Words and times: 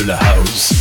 de 0.00 0.06
la 0.06 0.16
house 0.16 0.79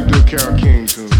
like 0.00 0.06
to 0.08 0.36
do 0.36 0.36
a 0.36 0.58
King 0.58 0.86
tune. 0.86 1.13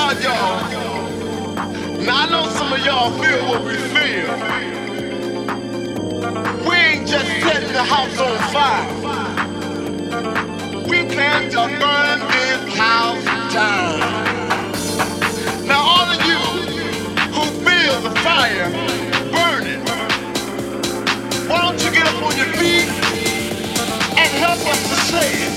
about 0.00 0.22
y'all. 0.22 0.86
Now 2.04 2.22
I 2.22 2.30
know 2.30 2.48
some 2.50 2.72
of 2.72 2.80
y'all 2.84 3.10
feel 3.20 3.44
what 3.48 3.64
we 3.64 3.76
feel. 3.94 4.32
We 6.68 6.74
ain't 6.74 7.06
just 7.06 7.26
setting 7.42 7.72
the 7.72 7.84
house 7.84 8.18
on 8.18 8.38
fire. 8.54 8.88
We 10.88 11.04
plan 11.14 11.50
to 11.50 11.62
burn 11.80 12.18
this 12.32 12.74
house 12.74 13.24
down. 13.52 14.00
Now 15.66 15.82
all 15.82 16.08
of 16.14 16.20
you 16.30 16.40
who 17.34 17.44
feel 17.66 18.00
the 18.00 18.14
fire 18.20 18.70
burning, 19.34 19.82
why 21.48 21.58
don't 21.62 21.84
you 21.84 21.90
get 21.92 22.06
up 22.06 22.22
on 22.22 22.36
your 22.36 22.52
feet 22.58 22.88
and 24.18 24.30
help 24.44 24.60
us 24.66 24.82
to 24.88 24.96
save? 25.12 25.49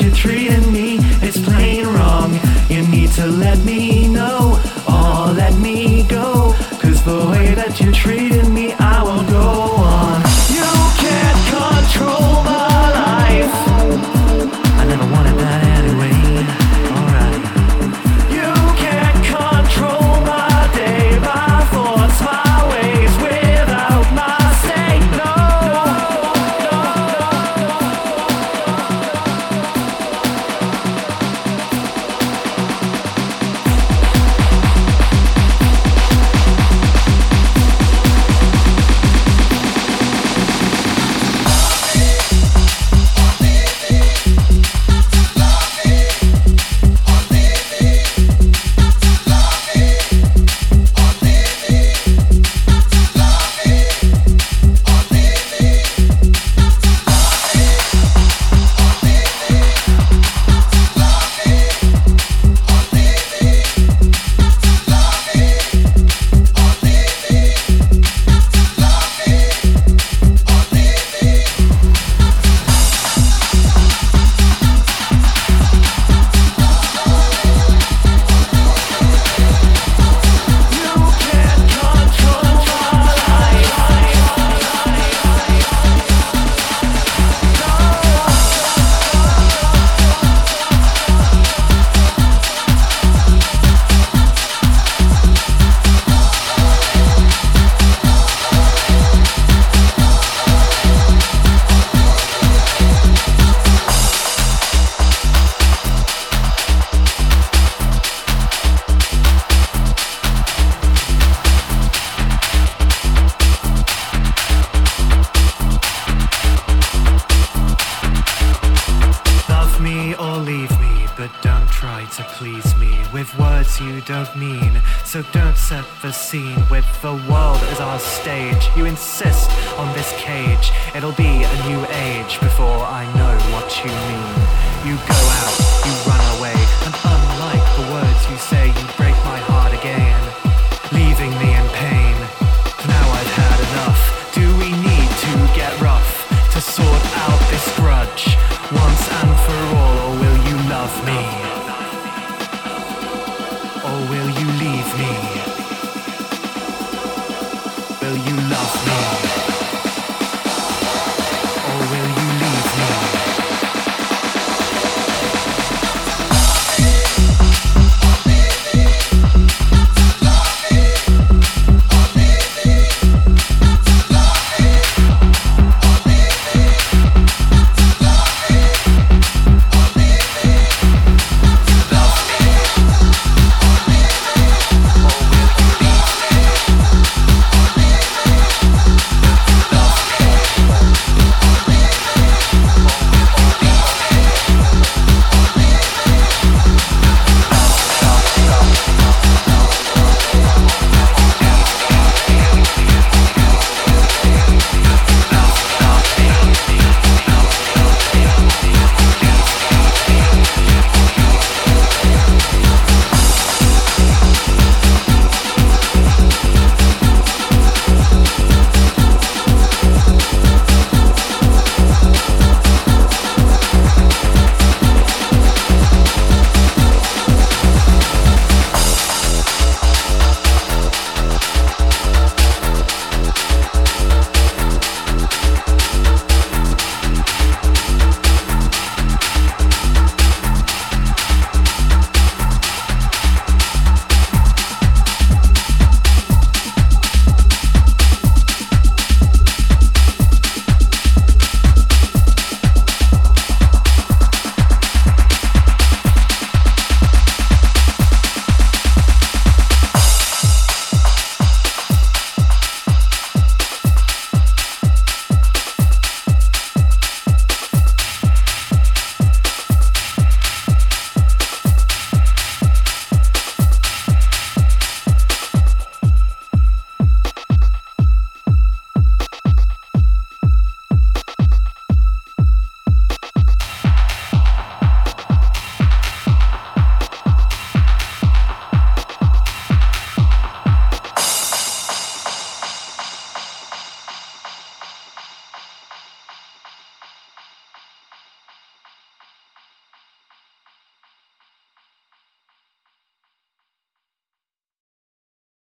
You're 0.00 0.10
treating 0.12 0.69